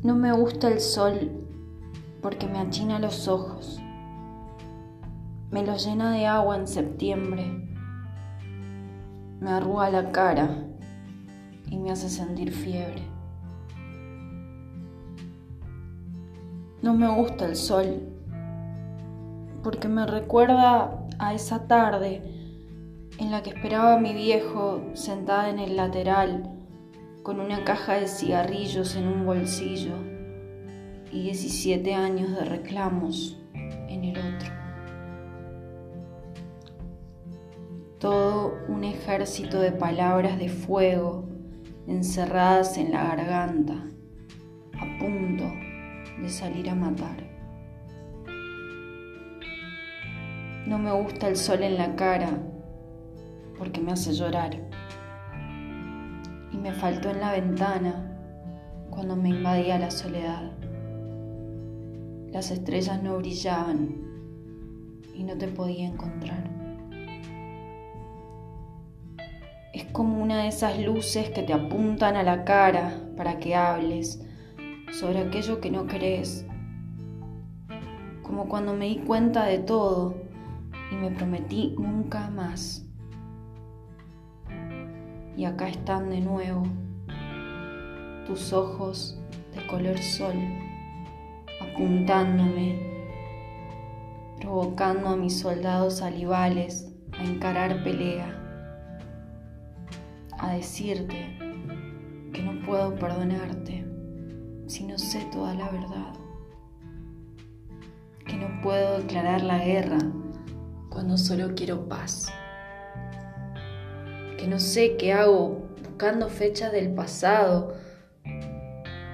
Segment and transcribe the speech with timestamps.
[0.00, 1.44] No me gusta el sol
[2.22, 3.80] porque me achina los ojos.
[5.50, 7.68] Me los llena de agua en septiembre.
[9.40, 10.68] Me arruga la cara
[11.68, 13.02] y me hace sentir fiebre.
[16.80, 18.00] No me gusta el sol
[19.64, 22.22] porque me recuerda a esa tarde
[23.18, 26.57] en la que esperaba a mi viejo sentada en el lateral
[27.28, 29.92] con una caja de cigarrillos en un bolsillo
[31.12, 34.48] y 17 años de reclamos en el otro.
[37.98, 41.28] Todo un ejército de palabras de fuego
[41.86, 43.74] encerradas en la garganta,
[44.80, 45.44] a punto
[46.22, 47.28] de salir a matar.
[50.66, 52.30] No me gusta el sol en la cara
[53.58, 54.66] porque me hace llorar
[56.52, 58.08] y me faltó en la ventana
[58.90, 60.52] cuando me invadía la soledad.
[62.32, 63.96] Las estrellas no brillaban
[65.14, 66.44] y no te podía encontrar.
[69.72, 74.20] Es como una de esas luces que te apuntan a la cara para que hables
[74.92, 76.46] sobre aquello que no crees.
[78.22, 80.14] Como cuando me di cuenta de todo
[80.90, 82.87] y me prometí nunca más
[85.38, 86.64] y acá están de nuevo
[88.26, 89.16] tus ojos
[89.54, 90.34] de color sol
[91.60, 92.76] apuntándome,
[94.40, 98.34] provocando a mis soldados salivales a encarar pelea,
[100.40, 101.38] a decirte
[102.32, 103.86] que no puedo perdonarte
[104.66, 106.14] si no sé toda la verdad,
[108.26, 109.98] que no puedo declarar la guerra
[110.88, 112.28] cuando solo quiero paz
[114.38, 117.74] que no sé qué hago buscando fechas del pasado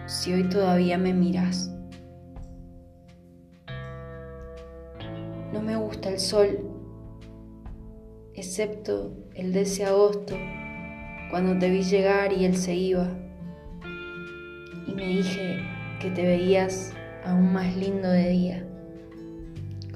[0.06, 1.70] si hoy todavía me miras.
[5.52, 6.58] No me gusta el sol,
[8.34, 10.36] excepto el de ese agosto,
[11.30, 13.08] cuando te vi llegar y él se iba.
[14.86, 15.58] Y me dije
[16.00, 16.92] que te veías
[17.24, 18.66] aún más lindo de día,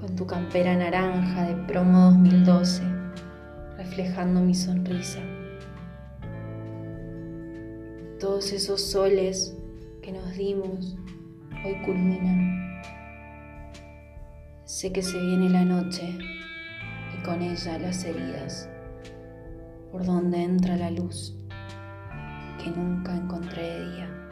[0.00, 2.17] con tu campera naranja de promo 2012
[3.98, 5.18] reflejando mi sonrisa.
[8.20, 9.56] Todos esos soles
[10.02, 10.96] que nos dimos
[11.64, 12.80] hoy culminan.
[14.64, 16.16] Sé que se viene la noche
[17.12, 18.68] y con ella las heridas,
[19.90, 21.36] por donde entra la luz
[22.62, 24.27] que nunca encontré día.